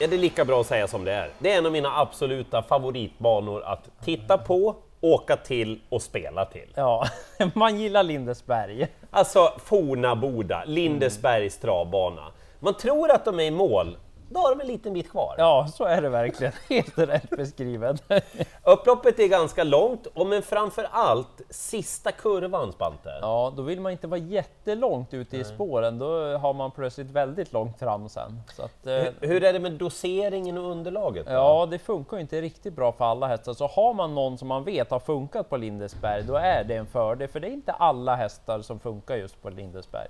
[0.00, 1.30] är det lika bra att säga som det är.
[1.38, 6.72] Det är en av mina absoluta favoritbanor att titta på, åka till och spela till.
[6.74, 7.06] Ja,
[7.54, 8.86] man gillar Lindesberg.
[9.10, 12.32] Alltså forna Boda, Lindesbergs travbana.
[12.60, 13.96] Man tror att de är i mål,
[14.30, 15.34] då har de en liten bit kvar.
[15.38, 16.52] Ja, så är det verkligen.
[16.68, 18.02] Helt rätt beskrivet.
[18.64, 23.10] Upploppet är ganska långt, och men framför allt sista kurvan, Spante.
[23.20, 27.52] Ja, då vill man inte vara jättelångt ute i spåren, då har man plötsligt väldigt
[27.52, 28.40] långt fram sen.
[28.56, 31.26] Så att, eh, Hur- Hur är det med doseringen och underlaget?
[31.26, 31.32] då?
[31.32, 33.52] Ja, det funkar ju inte riktigt bra för alla hästar.
[33.52, 36.86] Så har man någon som man vet har funkat på Lindesberg, då är det en
[36.86, 37.28] fördel.
[37.28, 40.08] För det är inte alla hästar som funkar just på Lindesberg.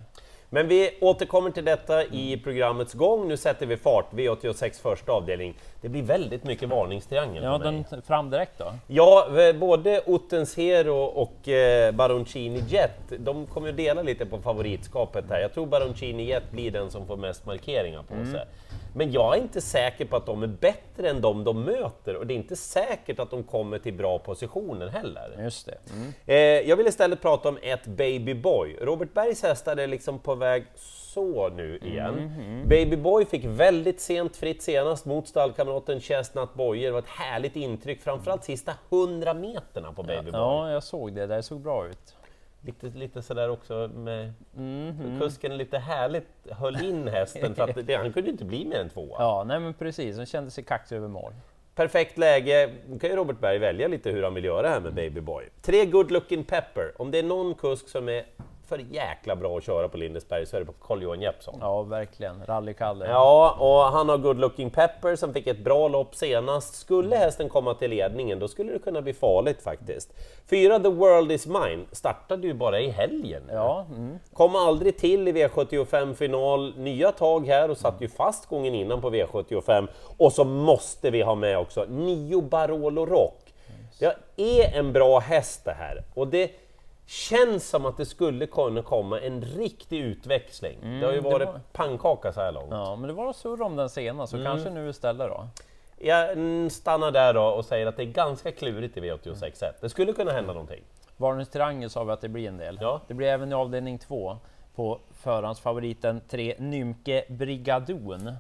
[0.51, 3.29] Men vi återkommer till detta i programmets gång.
[3.29, 5.55] Nu sätter vi fart, V86 första avdelning.
[5.81, 8.73] Det blir väldigt mycket varningstriangel Ja, den fram direkt då.
[8.87, 14.39] Ja, eh, både Ottens Hero och eh, Baroncini Jet, de kommer ju dela lite på
[14.39, 15.41] favoritskapet här.
[15.41, 18.39] Jag tror Baroncini Jet blir den som får mest markeringar på Mm.
[18.97, 22.27] Men jag är inte säker på att de är bättre än de de möter och
[22.27, 25.37] det är inte säkert att de kommer till bra positioner heller.
[25.43, 25.79] Just det.
[25.93, 26.13] Mm.
[26.27, 28.77] Eh, jag vill istället prata om ett Baby Boy.
[28.81, 32.65] Robert Bergs hästar är liksom på väg så nu igen.
[32.69, 36.87] Baby Boy fick väldigt sent fritt senast mot stallkamraten Chestnut Boyer.
[36.87, 40.41] Det var ett härligt intryck, framförallt sista 100 meterna på Baby Boy.
[40.41, 41.27] Ja, jag såg det.
[41.27, 42.16] Det såg bra ut.
[42.67, 44.33] Lite, lite sådär också med
[45.21, 48.89] kusken lite härligt höll in hästen för att det, han kunde inte bli mer än
[48.89, 49.17] tvåa.
[49.19, 50.17] Ja, nej men precis.
[50.17, 51.33] Han kände sig kaxig över mål.
[51.75, 54.95] Perfekt läge, nu kan ju Robert Berg välja lite hur han vill göra här med
[54.95, 55.45] Baby Boy.
[55.63, 58.25] Tre Good Looking Pepper, om det är någon kusk som är
[58.69, 61.59] för jäkla bra att köra på Lindesberg så är det på Carl-Johan Jeppsson.
[61.61, 62.47] Ja, verkligen.
[62.47, 63.07] Rallykalle.
[63.07, 66.75] Ja, och han har Good Looking Pepper som fick ett bra lopp senast.
[66.75, 70.13] Skulle hästen komma till ledningen, då skulle det kunna bli farligt faktiskt.
[70.51, 73.43] Fyra The World Is Mine startade ju bara i helgen.
[73.53, 74.19] Ja, mm.
[74.33, 79.11] Kom aldrig till i V75-final, nya tag här och satt ju fast gången innan på
[79.11, 79.89] V75.
[80.17, 83.43] Och så måste vi ha med också nio Barolo Rock.
[83.99, 86.51] Det är en bra häst det här och det
[87.07, 90.79] känns som att det skulle kunna komma en riktig utväxling.
[91.01, 92.69] det har ju varit var- pannkaka så här långt.
[92.71, 94.45] ja, men det var surr om den senast, Mm.
[94.45, 95.49] så kanske nu istället då.
[95.99, 99.89] Jag mm, stannar där då och säger att det är ganska klurigt i V86 Det
[99.89, 100.83] skulle kunna hända någonting.
[101.17, 102.79] Varningstriangel sa vi att det blir en del.
[102.81, 103.01] Ja.
[103.09, 104.37] Det blir även i avdelning två
[104.75, 108.33] på förhandsfavoriten 3 Nymke Brigadon.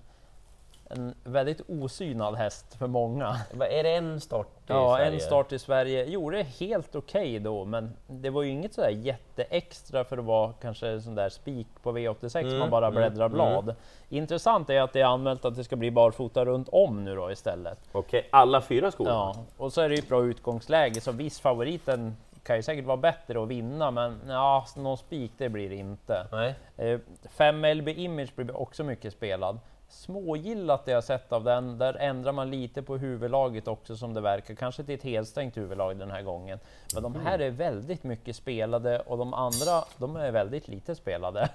[0.90, 3.36] En väldigt osynad häst för många.
[3.60, 5.12] Är det en start i Ja, Sverige?
[5.12, 10.04] en start i Sverige gjorde helt okej då, men det var ju inget sådär jätteextra
[10.04, 13.74] för att vara kanske en sån där spik på V86 Mm, man bara bläddrar blad.
[14.08, 17.30] Intressant är att det är anmält att det ska bli barfota runt om nu då
[17.32, 17.78] istället.
[17.92, 19.08] Okej, alla fyra skor?
[19.08, 22.84] Ja, och så är det ju ett bra utgångsläge, så viss favoriten kan ju säkert
[22.84, 26.26] vara bättre att vinna, men ja, någon spik det blir det inte.
[26.32, 26.54] Nej.
[26.76, 26.98] Eh,
[27.30, 29.58] 5 LB Image blir också mycket spelad.
[29.88, 34.20] Smågillat det jag sett av den, där ändrar man lite på huvudlaget också som det
[34.20, 36.58] verkar, kanske till ett helstängt huvudlag den här gången.
[36.94, 41.48] Men de här är väldigt mycket spelade och de andra, de är väldigt lite spelade.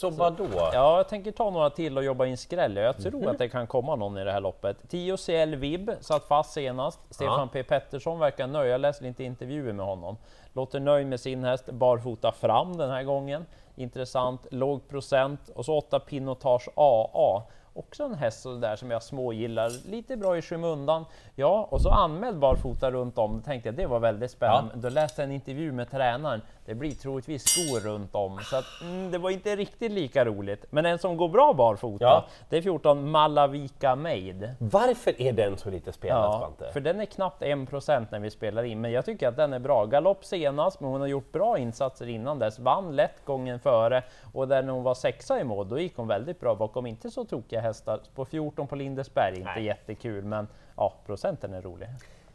[0.00, 0.48] Så vadå?
[0.52, 2.76] Ja, jag tänker ta några till och jobba in skräll.
[2.76, 4.88] Jag tror att det kan komma någon i det här loppet.
[4.88, 7.00] 10 CL Vib satt fast senast.
[7.10, 8.72] Stefan P Pettersson verkar nöjd.
[8.72, 10.16] Jag läste lite intervjuer med honom.
[10.52, 11.70] Låter nöjd med sin häst.
[11.70, 13.46] Barfota fram den här gången.
[13.76, 14.46] Intressant.
[14.50, 17.42] Låg procent och så 8 Pinotage AA.
[17.80, 19.70] Också en häst så där som jag smågillar.
[19.90, 21.04] Lite bra i skymundan.
[21.34, 23.36] Ja, och så anmäld barfota runt om.
[23.38, 24.74] Då tänkte jag det var väldigt spännande.
[24.74, 26.42] Då läste jag en intervju med tränaren.
[26.64, 28.38] Det blir troligtvis skor runt om.
[28.42, 30.64] Så att, mm, det var inte riktigt lika roligt.
[30.70, 32.24] Men en som går bra barfota, Ja.
[32.48, 34.54] det är 14 Malavika Made.
[34.58, 36.72] Varför är den så lite spelad, Ja, Svante?
[36.72, 39.58] för den är knappt 1% när vi spelar in, men jag tycker att den är
[39.58, 39.84] bra.
[39.86, 42.58] Galopp senast, men hon har gjort bra insatser innan dess.
[42.58, 44.02] Vann lätt gången före
[44.32, 47.10] och där när hon var sexa i mål, då gick hon väldigt bra bakom inte
[47.10, 47.69] så tokiga hästar.
[48.14, 49.64] På 14 på Lindesberg, inte Nej.
[49.64, 51.88] jättekul, men ja, procenten är rolig.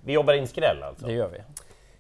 [0.04, 1.06] Vi jobbar in skräll alltså.
[1.06, 1.40] Det gör vi.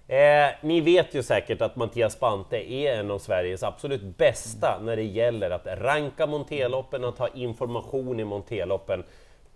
[0.07, 4.95] Eh, ni vet ju säkert att Mattias Spante är en av Sveriges absolut bästa när
[4.95, 9.03] det gäller att ranka monterloppen och ta information i monterloppen.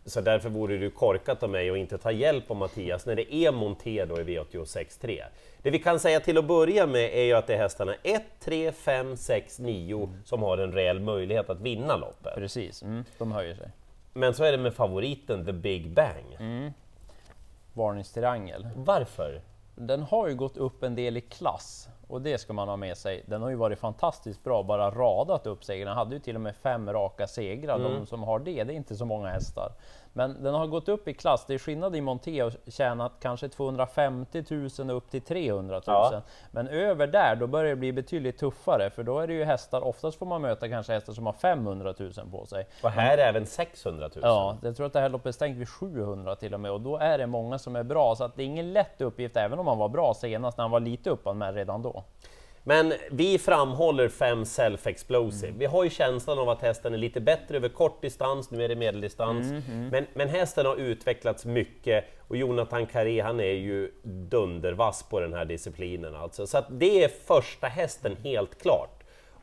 [0.10, 3.36] Så därför vore det korkat av mig att inte ta hjälp av Mattias när det
[3.36, 5.24] är monter då i V86.3.
[5.62, 8.24] Det vi kan säga till att börja med är ju att det är hästarna 1,
[8.40, 12.36] 3, 5, 6, 9 som har en reell möjlighet att vinna loppet.
[12.36, 13.72] Precis, mm, de höjer sig.
[14.14, 16.38] Men så är det med favoriten The Big Bang.
[17.74, 18.68] Varningstriangel.
[18.76, 19.42] Varför?
[19.76, 22.98] Den har ju gått upp en del i klass och det ska man ha med
[22.98, 23.24] sig.
[23.26, 25.86] Den har ju varit fantastiskt bra, bara radat upp segrar.
[25.86, 27.76] Den hade ju till och med fem raka segrar.
[27.76, 27.94] Mm.
[27.94, 29.72] De som har det, det är inte så många hästar.
[30.14, 31.46] Men den har gått upp i klass.
[31.48, 34.44] Det är skillnad i Monté och tjänat kanske 250
[34.80, 35.82] 000 upp till 300 000.
[35.86, 36.22] Ja.
[36.52, 39.82] Men över där, då börjar det bli betydligt tuffare, för då är det ju hästar.
[39.82, 42.68] Oftast får man möta kanske hästar som har 500 000 på sig.
[42.84, 44.24] Och här är även 600 000.
[44.24, 46.82] Ja, jag tror att det här loppet är stängt vid 700 till och med och
[46.82, 48.16] då är det många som är bra.
[48.16, 50.72] Så att det är ingen lätt uppgift, även om han var bra senast när han
[50.72, 52.04] var lite upp med redan då.
[52.64, 55.48] Men vi framhåller fem self-explosive.
[55.48, 55.60] Mm.
[55.60, 58.68] Vi har ju känslan av att hästen är lite bättre över kort distans, nu är
[58.70, 59.48] det medeldistans.
[59.48, 59.90] Mm, mm.
[59.90, 65.34] Men, men hästen har utvecklats mycket och Jonathan Carré han är ju dundervass på den
[65.34, 66.48] här disciplinen alltså.
[66.48, 68.99] Så att det är första hästen helt klart.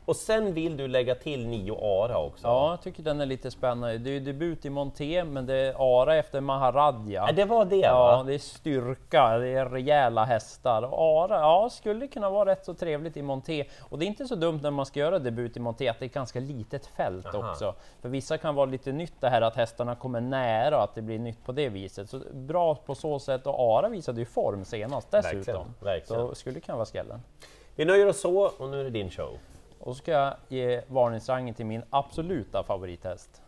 [0.07, 2.47] Och sen vill du lägga till Nio Ara också?
[2.47, 3.97] Ja, jag tycker den är lite spännande.
[3.97, 7.23] Det är debut i Monté, men det är Ara efter Maharadja.
[7.27, 8.23] Ja, det var det Ja, va?
[8.23, 10.89] det är styrka, det är rejäla hästar.
[10.91, 13.65] Ara, ja, skulle kunna vara rätt så trevligt i Monté.
[13.79, 16.05] Och det är inte så dumt när man ska göra debut i Monté, att det
[16.05, 17.49] är ett ganska litet fält Aha.
[17.49, 17.75] också.
[18.01, 21.19] För vissa kan vara lite nytt det här att hästarna kommer nära, att det blir
[21.19, 22.09] nytt på det viset.
[22.09, 25.37] Så bra på så sätt, och Ara visade ju form senast dessutom.
[25.39, 26.27] Verkligen, verkligen.
[26.27, 27.21] Så skulle kunna vara skallen.
[27.75, 29.37] Vi nöjer oss så, och nu är det din show.
[29.79, 33.41] Och så ska jag ge varningsrangen till min absoluta favorithäst.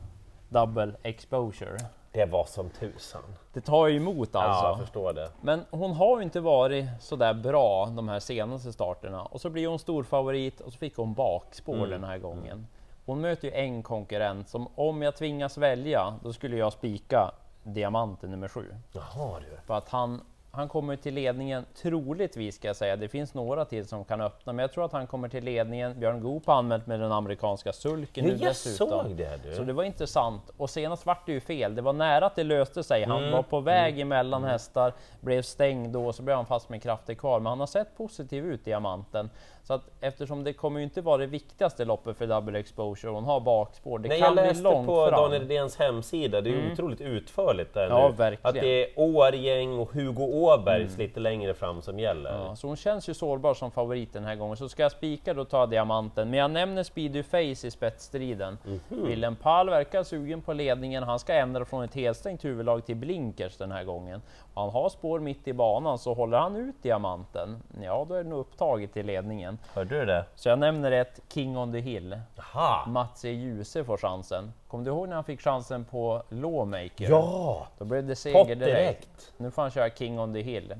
[0.49, 1.77] Double Exposure.
[2.11, 3.21] Det var som tusan.
[3.53, 4.65] Det tar ju emot alltså.
[4.65, 5.31] Ja, jag förstår det.
[5.41, 9.49] Men hon har ju inte varit så där bra de här senaste starterna och så
[9.49, 11.89] blir hon stor favorit och så fick hon bakspår mm.
[11.89, 12.67] den här gången.
[13.05, 17.31] Hon möter ju en konkurrent som om jag tvingas välja, då skulle jag spika
[17.63, 18.75] diamanten nummer sju.
[18.91, 19.57] Jaha du.
[19.65, 20.21] För att han
[20.51, 22.95] han kommer till ledningen, troligtvis ska jag säga.
[22.95, 25.99] Det finns några till som kan öppna, men jag tror att han kommer till ledningen.
[25.99, 28.89] Björn Goop har anmält med den amerikanska sulken nu dessutom.
[28.89, 29.55] Såg det, du.
[29.55, 30.49] Så det var intressant.
[30.57, 31.75] Och senast vart det ju fel.
[31.75, 33.03] Det var nära att det löste sig.
[33.03, 33.31] Han mm.
[33.31, 34.07] var på väg mm.
[34.07, 34.51] emellan mm.
[34.51, 37.39] hästar, blev stängd då, så blev han fast med krafter kvar.
[37.39, 39.29] Men han har sett positiv ut, Diamanten.
[39.69, 43.23] Så att eftersom det kommer ju inte vara det viktigaste loppet för double exposure, hon
[43.23, 43.99] har bakspår.
[43.99, 45.21] Det Nej, kan jag läste bli långt på fram.
[45.21, 46.71] Daniel Redéns hemsida, det är mm.
[46.71, 48.15] otroligt utförligt där ja, nu.
[48.15, 48.49] Verkligen.
[48.49, 51.07] Att det är Årgäng och Hugo Åbergs mm.
[51.07, 52.31] lite längre fram som gäller.
[52.31, 54.57] Ja, så hon känns ju sårbar som favorit den här gången.
[54.57, 56.29] Så ska jag spika då tar diamanten.
[56.29, 58.57] Men jag nämner Speedy Face i spetsstriden.
[58.65, 59.07] Mm -hmm.
[59.07, 61.03] Willem Pall verkar sugen på ledningen.
[61.03, 64.21] Han ska ändra från ett helstängt huvudlag till blinkers den här gången.
[64.53, 68.29] Han har spår mitt i banan, så håller han ut diamanten, ja då är det
[68.29, 69.58] nog upptaget till ledningen.
[69.73, 70.25] Hörde du det?
[70.35, 72.19] Så jag nämner ett King on the Hill.
[72.37, 72.85] Aha.
[72.87, 73.29] Mats E.
[73.29, 74.53] Djuse får chansen.
[74.67, 77.09] Kommer du ihåg när han fick chansen på Lawmaker?
[77.09, 77.67] Ja!
[77.77, 78.59] Då blev det seger direkt.
[78.59, 79.31] direkt.
[79.37, 80.75] Nu får han köra King on the Hill.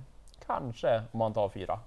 [0.46, 1.80] Kanske om han tar fyra.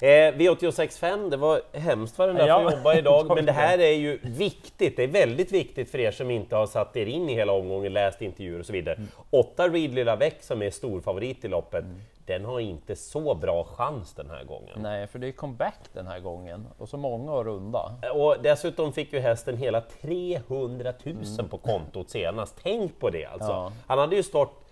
[0.00, 3.78] Eh, V86.5, det var hemskt vad den där ja, får jobba idag, men det här
[3.78, 4.96] är ju viktigt.
[4.96, 7.92] Det är väldigt viktigt för er som inte har satt er in i hela omgången,
[7.92, 8.94] läst intervjuer och så vidare.
[8.94, 9.08] Mm.
[9.30, 12.00] Åtta Readly Lavec som är storfavorit i loppet, mm.
[12.26, 14.72] den har inte så bra chans den här gången.
[14.76, 17.92] Nej, för det är comeback den här gången och så många att runda.
[18.14, 21.48] Och dessutom fick ju hästen hela 300 000 mm.
[21.48, 22.56] på kontot senast.
[22.62, 23.50] Tänk på det alltså!
[23.50, 23.72] Ja.
[23.86, 24.62] Han hade ju stått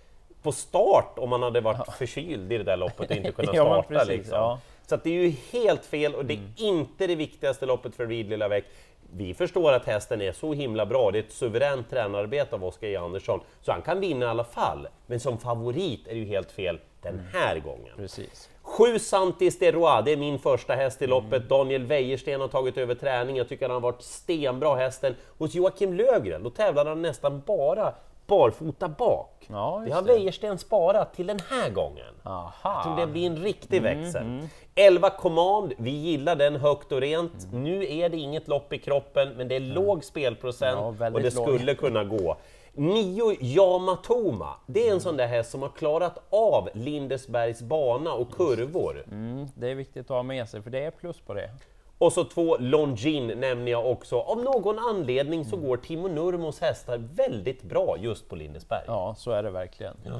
[0.43, 1.93] på start om han hade varit ja.
[1.93, 3.71] förkyld i det där loppet och inte kunnat starta.
[3.71, 4.59] ja, precis, liksom.
[4.87, 6.53] Så det är ju helt fel och det är mm.
[6.57, 8.65] inte det viktigaste loppet för Reed Lillavec.
[9.17, 12.87] Vi förstår att hästen är så himla bra, det är ett suveränt tränararbete av Oskar
[12.89, 14.89] E Andersson, så han kan vinna i alla fall.
[15.07, 17.27] Men som favorit är det ju helt fel den mm.
[17.33, 17.93] här gången.
[17.97, 18.51] Precis.
[18.63, 21.33] Sju Santis de Roa, det är min första häst i loppet.
[21.33, 21.49] Mm.
[21.49, 25.15] Daniel Wäjersten har tagit över träning, jag tycker han har varit stenbra hästen.
[25.39, 27.95] Hos Joakim Lögren, då tävlade han nästan bara
[28.27, 29.47] barfota bak.
[29.49, 32.15] Ja, det har Wäjersten sparat till den här gången.
[32.23, 32.53] Aha.
[32.63, 34.23] Jag tror det blir en riktig mm, växel.
[34.23, 34.49] Mm.
[34.75, 37.45] 11 Command, vi gillar den högt och rent.
[37.45, 37.65] Mm.
[37.65, 39.73] Nu är det inget lopp i kroppen, men det är mm.
[39.73, 41.79] låg spelprocent ja, och det skulle låg.
[41.79, 42.37] kunna gå.
[42.77, 45.01] 9 Yamatoma, det är en mm.
[45.01, 49.05] sån där häst som har klarat av Lindesbergs bana och kurvor.
[49.11, 51.51] Mm, det är viktigt att ha med sig, för det är plus på det.
[52.05, 54.21] Och så två Longin nämner jag också.
[54.21, 58.85] Av någon anledning så går Timo Nurmos hästar väldigt bra just på Lindesberg.
[58.87, 59.97] Ja, så är det verkligen.
[60.05, 60.13] Ja.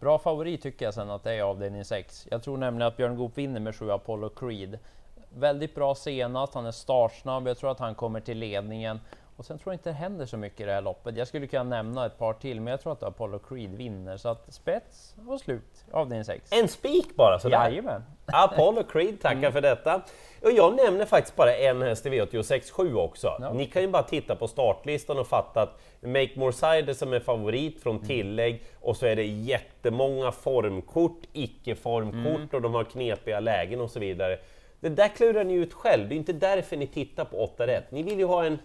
[0.00, 2.28] Bra favorit tycker jag sen att det är avdelning 6.
[2.30, 4.78] Jag tror nämligen att Björn Goop vinner med 7 Apollo Creed.
[5.34, 9.00] Väldigt bra senast, han är startsnabb, jag tror att han kommer till ledningen.
[9.40, 11.16] Och sen tror jag inte det händer så mycket i det här loppet.
[11.16, 14.16] Jag skulle kunna nämna ett par till, men jag tror att Apollo Creed vinner.
[14.16, 16.52] Så att spets och slut, avdelning 6.
[16.52, 17.70] En spik bara sådär?
[17.70, 18.02] Jajamän!
[18.26, 19.52] Apollo Creed tackar mm.
[19.52, 20.02] för detta.
[20.42, 23.36] Och jag nämner faktiskt bara en häst i V86.7 också.
[23.40, 23.52] Ja.
[23.52, 27.20] Ni kan ju bara titta på startlistan och fatta att Make More Cider som är
[27.20, 28.08] favorit från mm.
[28.08, 32.48] tillägg och så är det jättemånga formkort, icke-formkort mm.
[32.52, 34.38] och de har knepiga lägen och så vidare.
[34.80, 37.90] Det där klurar ni ut själv, det är inte därför ni tittar på 8 rätt.
[37.90, 38.58] Ni vill ju ha en...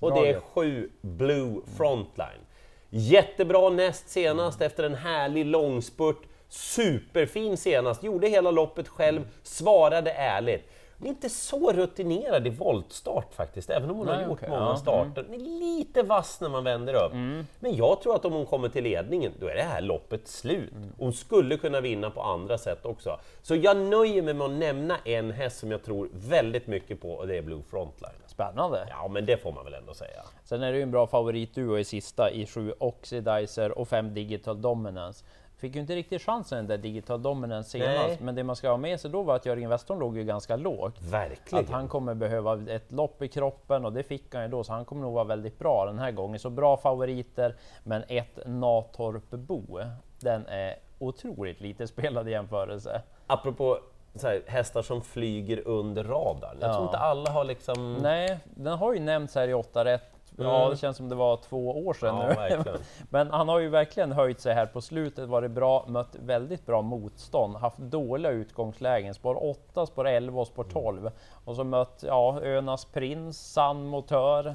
[0.00, 2.46] Och det är 7 Blue Frontline.
[2.90, 10.70] Jättebra näst senast efter en härlig långspurt superfin senast, gjorde hela loppet själv, svarade ärligt.
[11.04, 14.48] Hon är inte så rutinerad i voltstart faktiskt, även om hon Nej, har gjort okej,
[14.48, 14.76] många ja, mm.
[14.76, 15.24] starter.
[15.28, 17.12] Hon är lite vass när man vänder upp.
[17.60, 20.72] Men jag tror att om hon kommer till ledningen, då är det här loppet slut.
[20.72, 20.92] Mm.
[20.98, 23.18] Hon skulle kunna vinna på andra sätt också.
[23.42, 27.10] Så jag nöjer mig med att nämna en häst som jag tror väldigt mycket på
[27.10, 28.10] och det är Blue Frontline.
[28.26, 28.86] Spännande!
[28.90, 30.22] Ja, men det får man väl ändå säga.
[30.44, 34.62] Sen är det ju en bra favoritduo i sista i 7 Oxidizer och 5 Digital
[34.62, 35.24] Dominance.
[35.64, 38.18] Fick ju inte riktigt chansen den där Digital Dominance senast, Nej.
[38.20, 40.56] men det man ska ha med sig då var att Jörgen Westholm låg ju ganska
[40.56, 41.02] lågt.
[41.02, 41.64] Verkligen.
[41.64, 44.72] Att han kommer behöva ett lopp i kroppen och det fick han ju då, så
[44.72, 46.38] han kommer nog vara väldigt bra den här gången.
[46.38, 49.80] Så bra favoriter, men ett Natorpbo,
[50.20, 53.02] den är otroligt lite spelad i jämförelse.
[53.26, 53.78] Apropå
[54.22, 56.56] här, hästar som flyger under radarn.
[56.60, 56.74] Jag Ja.
[56.74, 57.94] tror inte alla har liksom...
[58.02, 60.10] Nej, den har ju nämnts här i 8 rätt.
[60.38, 60.70] Ja, Mm.
[60.70, 62.78] det känns som det var två år sedan Ja, nu.
[63.10, 66.82] Men han har ju verkligen höjt sig här på slutet, varit bra, mött väldigt bra
[66.82, 71.10] motstånd, haft dåliga utgångslägen, spår 8, spår 11 och spår 12.
[71.44, 74.54] Och så mött ja, Önas Prins, San Motör,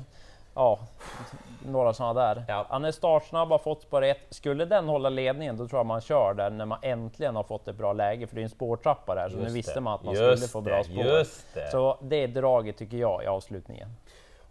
[0.56, 0.80] ja,
[1.68, 2.46] några sådana där.
[2.48, 2.66] Ja.
[2.70, 4.18] Han är startsnabb, har fått spår 1.
[4.30, 7.68] Skulle den hålla ledningen, då tror jag man kör där när man äntligen har fått
[7.68, 9.94] ett bra läge, för det är en spårtrappa där, så nu Just visste det, man
[9.94, 11.04] att man skulle få bra det, spår.
[11.54, 11.72] det.
[11.72, 13.90] Så det draget tycker jag i avslutningen.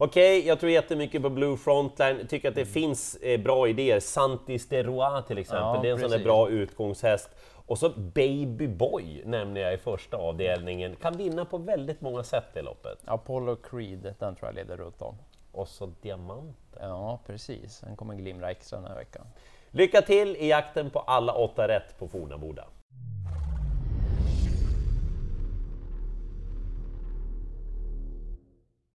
[0.01, 2.27] Okej, jag tror jättemycket på Blue Frontline.
[2.27, 4.01] Tycker att det finns eh, bra idéer.
[4.01, 6.25] Santis de Roy till exempel, Ja, det är en sån där precis.
[6.25, 7.31] bra utgångshäst.
[7.67, 10.97] Och så Baby Boy nämner jag i första avdelningen.
[10.97, 12.99] Kan vinna på väldigt många sätt i loppet.
[13.05, 15.15] Apollo Creed, den tror jag leder runt om.
[15.53, 16.57] Och så Diamant.
[16.81, 17.81] Ja, precis.
[17.81, 19.27] Den kommer glimra extra den här veckan.
[19.71, 22.65] Lycka till i jakten på alla åtta rätt på Fornaboda.